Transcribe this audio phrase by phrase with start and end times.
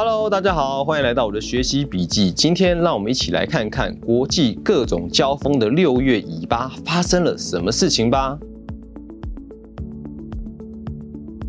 [0.00, 2.30] Hello，大家好，欢迎来到我的学习笔记。
[2.30, 8.38] 今天让我们一起来看看国际各种交锋的六月尾巴发生了什么事情吧。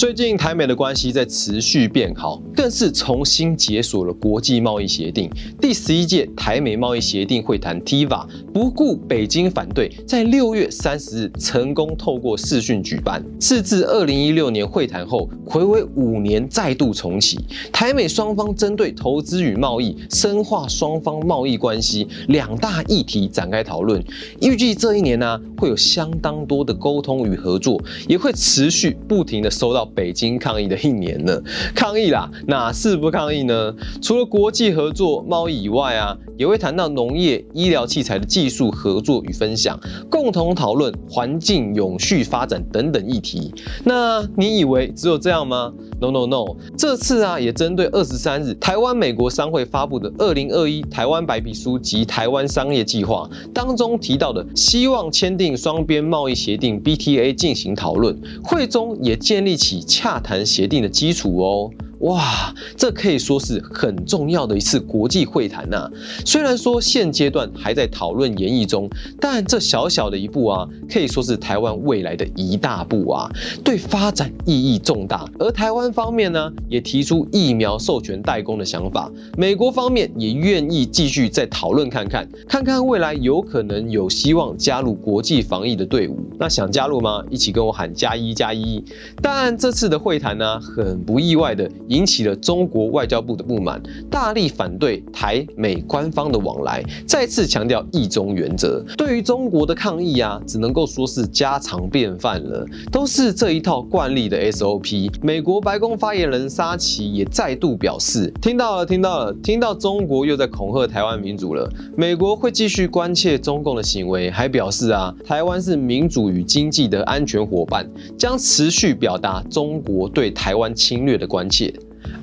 [0.00, 5.30] 最近台美的关系在持续变好，更是重新解锁了国际贸易协定。
[5.60, 17.38] 第十一届台美贸易协定会谈 （TIVA） 不顾北京反对，在六月三十日成功透过视讯举办，是自二零一六年会谈后，暌违五年再度重启。
[17.70, 24.02] 台美双方针对投资与贸易、深化双方贸易关系两大议题展开讨论。
[24.40, 27.78] 预计这一年呢，会有相当多的沟通与合作，
[28.08, 29.89] 也会持续不停的收到。
[29.94, 31.40] 北京抗议的一年呢，
[31.74, 33.74] 抗议啦，哪是不抗议呢？
[34.00, 43.52] 除了国际合作贸易以外啊，也会谈到农业、医疗器材的技术合作与分享，共同讨论环境永续发展等等议题。
[43.84, 58.16] 那你以为只有这样吗？No No No，这次啊，也针对二十三日台湾美国商会发布的二零二一台湾白皮书及台湾商业计划当中提到的，希望签订双边贸易协定 BTA 进行讨论。
[58.42, 59.79] 会中也建立起。
[59.80, 61.70] 洽谈协定的基础哦。
[62.00, 65.86] 哇，这可以说是很重要的一次国际会谈呐。
[66.24, 68.88] 虽然说现阶段还在讨论研议中，
[69.20, 73.30] 但这小小的一步啊，可以说是台湾未来的一大步啊，
[73.62, 75.26] 对发展意义重大。
[75.38, 86.18] 而台湾方面呢，也提出疫苗授权代工的想法，美国方面也愿意继续再讨论看看，看看未来有可能有希望加入国际防疫的队伍。
[86.38, 87.22] 那想加入吗？
[87.28, 88.82] 一起跟我喊加一加一。
[89.20, 91.70] 但这次的会谈呢，很不意外的。
[91.90, 93.80] 引起了中国外交部的不满，
[94.10, 98.84] 大力反对台美官方的往来，再次强调一中原则。
[98.96, 105.12] 对于中国的抗议啊，只能够说是家常便饭了，都是这一套惯例的 SOP。
[105.20, 111.68] 美国白宫发言人沙奇也再度表示，听到了，听到了，听到中国又在恐吓台湾民主了。
[111.96, 121.72] 美国会继续关切中共的行为，还表示啊，台湾是民主与经济的安全伙伴，将持续表达中国对台湾侵略的关切。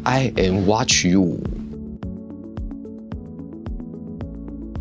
[0.05, 1.56] I am watch you.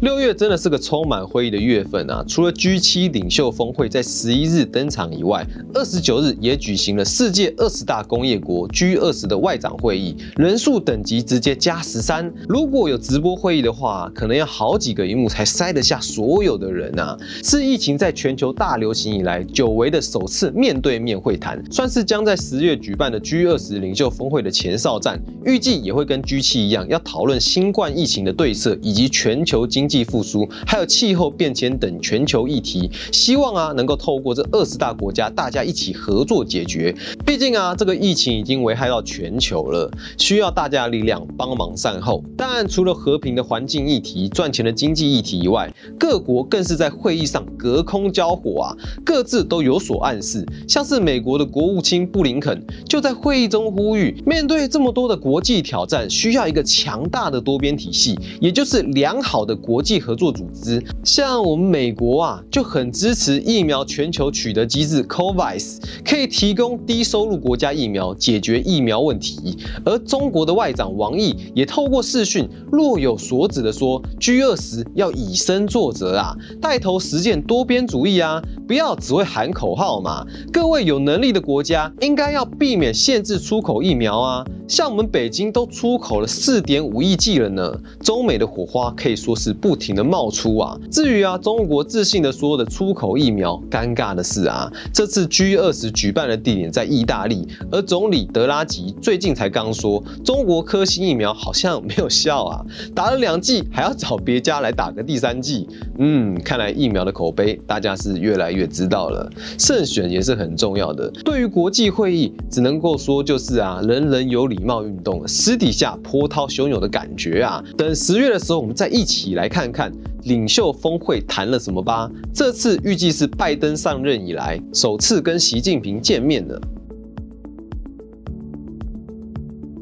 [0.03, 2.23] 六月真的是个充满会议的月份啊！
[2.29, 12.31] 除了 G7 领袖峰会在十一日登场以外，二十九日也举行了世界二十大工业国 G 二十的外长会议，人数等级直接加十三。
[12.47, 17.17] 如果有直播会议的话，可能要好几个荧幕才塞得下所有的人啊！
[17.43, 25.19] 是疫情在全球大流行以来久违的首次面对面会谈，算是将在十月举办的 G 二十领袖峰会的前哨战。
[25.47, 29.86] 预计也会跟 G7 一样，要讨论新冠疫情的对策以及全球经。
[29.87, 36.93] 经济复苏，还有气候变迁等全球议题，希望啊能够透过这二十大国家大家一起合作解决。
[37.25, 39.89] 毕竟啊，这个疫情已经危害到全球了，
[40.19, 42.21] 需要大家的力量帮忙善后。
[42.49, 50.47] 但除了和平的环境议题、赚钱的经济议题以外，各国更是在会议上隔空交火啊，各自都有所暗示。
[50.69, 59.83] 像是美国的国务卿布林肯就在会议中呼吁，面对这么多的国际挑战，需要一个强大的多边体系，也就是良好的国。
[59.87, 69.57] 际合作组织，像我们美国啊，就很支持疫苗全球取得机制 （COVAX），可以提供低收入国家疫苗，解决疫苗问题。
[69.85, 72.36] 而中国的外长王毅也透过视讯，
[72.73, 80.27] 若有所指的说，G 二十要以身作则啊，带头实践多边主义啊，不要只会喊口号嘛。
[80.53, 84.45] 各位有能力的国家，应该要避免限制出口疫苗啊。
[84.69, 90.77] 像我们北京都出口了四点五亿剂了呢，中美的火花可以说是不停的冒出啊。
[90.91, 102.65] 至于啊，中国自信的说的出口疫苗，尴尬的是啊，这次 G 二十举办的地点在意大利，而总理德拉吉最近才刚说，中国科兴疫苗好像没有效啊，
[102.95, 105.69] 打了两剂还要找别家来打个第三剂。
[105.99, 111.11] 嗯，看来疫苗的口碑大家是越来越知道了，慎选也是很重要的。
[111.25, 114.47] 对于国际会议，只能够说就是啊，人人有。
[114.47, 117.61] 礼貌运动，私底下波涛汹涌的感觉啊！
[117.77, 119.93] 等十月的时候，我们再一起来看看
[120.23, 122.09] 领袖峰会谈了什么吧。
[122.33, 126.57] 这次预计是拜登上任以来首次跟习近平见面的。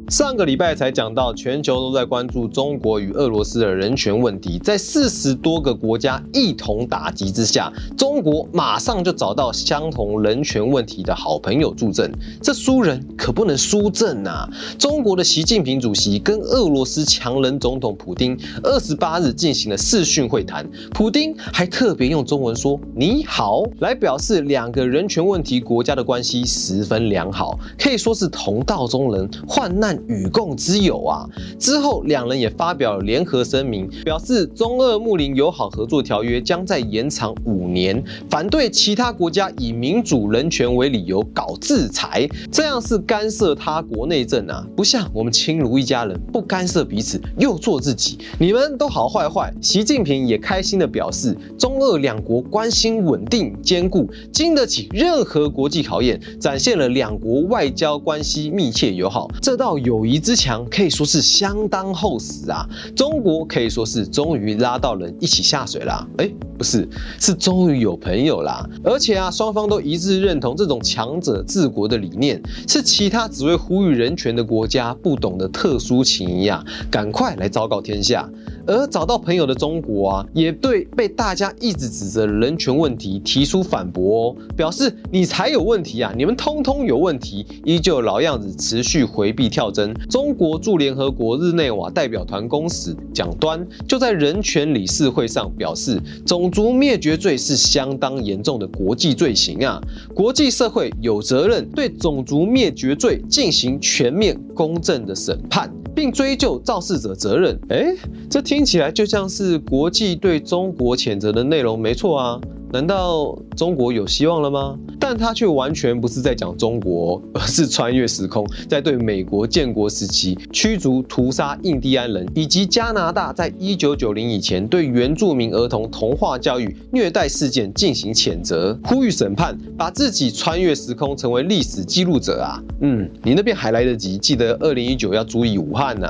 [0.08, 12.12] 上个礼拜才讲到，全球都在关注中国与俄罗斯的人权问题，在四十多个国家一同打击之下，中国马上就找到相同人权问题的好朋友助阵。
[12.42, 14.46] 这输人可不能输阵呐！
[14.78, 29.94] 中国的习近平主席跟俄罗斯强人总统普京二十八日进行了视讯会谈，普京还特别用中文说“你好”来表示两个人权问题国家的关系十分良好，可以说是同道中人，患难。
[30.08, 31.28] 与共之友啊。
[31.58, 44.66] 之后，两人也发表了联合声明，表示中俄睦邻友好合作条约将在延长五年，反对其他国家以民主人权为理由搞制裁，这样是干涉他国内政啊！
[44.76, 48.18] 不像我们亲如一家人，不干涉彼此，又做自己。
[48.38, 49.52] 你们都好坏坏。
[49.60, 59.30] 习近平也开心的表示，中俄两国关系稳定坚固，经得起任何国际考验，展现了两国外交关系密切友好。
[59.40, 62.66] 这道友谊之墙可以说是相当厚实啊！
[62.96, 66.06] 中国可以说是终于拉到人一起下水啦！
[66.16, 66.88] 哎，不是，
[67.20, 68.66] 是终于有朋友啦！
[68.82, 76.64] 而且啊，双方都一致认同这种强者治国的理念，是其他只会呼吁人权的国家不懂的特殊情谊啊！
[76.90, 78.26] 赶快来昭告天下！
[78.66, 89.94] 而找到朋友的中国啊，也对被大家一直指责人权问题提出反驳哦，表示你才有问题啊，你们通通有问题，依旧老样子，持续回避跳针。
[90.08, 99.80] 中国驻联合国日内瓦代表团公使蒋端就在人权理事会上表示，种族灭绝罪是相当严重的国际罪行啊，
[100.14, 105.70] 国际社会有责任对种族灭绝罪进行全面公正的审判。
[105.94, 107.58] 并追究肇事者责任。
[107.68, 107.94] 哎，
[108.28, 112.40] 这听起来就像是国际对中国谴责的内容，没错啊。
[112.72, 114.76] 难道中国有希望了吗？
[115.14, 132.60] 但他却完全不是在讲中国， 而是穿越时空，在对美国建国时期驱逐屠杀印第安人，以及加拿大在一九九零以前对原住民儿童童话教育虐待事件进行谴责，呼吁审判，把自己穿越时空成为历史记录者啊！
[132.80, 136.08] 嗯，你那边还来得及，记得二零一九要注意武汉呐。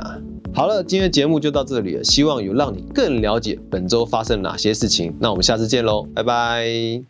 [0.51, 5.13] 好了，今天的节目就到这里了，希望有让你更了解本周发生哪些事情。
[5.19, 7.03] 那我们下次见喽，拜拜。